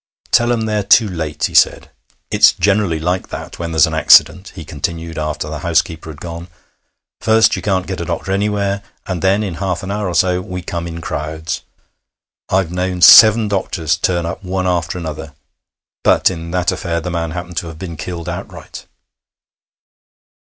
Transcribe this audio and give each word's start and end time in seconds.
'Tell 0.31 0.51
'em 0.51 0.61
they're 0.61 0.81
too 0.81 1.07
late,' 1.07 1.43
he 1.43 1.53
said. 1.53 1.91
'It's 2.31 2.53
generally 2.53 2.97
like 2.99 3.29
that 3.29 3.59
when 3.59 3.71
there's 3.71 3.85
an 3.85 3.93
accident,' 3.93 4.51
he 4.55 4.65
continued 4.65 5.19
after 5.19 5.47
the 5.47 5.59
housekeeper 5.59 6.09
had 6.09 6.19
gone. 6.19 6.47
'First 7.19 7.55
you 7.55 7.61
can't 7.61 7.85
get 7.85 8.01
a 8.01 8.05
doctor 8.05 8.31
anywhere, 8.31 8.81
and 9.05 9.21
then 9.21 9.43
in 9.43 9.53
half 9.61 9.83
an 9.83 9.91
hour 9.91 10.07
or 10.09 10.15
so 10.15 10.41
we 10.41 10.63
come 10.63 10.87
in 10.87 11.01
crowds. 11.01 11.61
I've 12.49 12.71
known 12.71 13.01
seven 13.03 13.47
doctors 13.47 13.95
turn 13.95 14.25
up 14.25 14.43
one 14.43 14.65
after 14.65 14.97
another. 14.97 15.35
But 16.03 16.31
in 16.31 16.49
that 16.49 16.71
affair 16.71 16.99
the 16.99 17.11
man 17.11 17.29
happened 17.29 17.57
to 17.57 17.67
have 17.67 17.77
been 17.77 17.95
killed 17.95 18.27
outright.' 18.27 18.87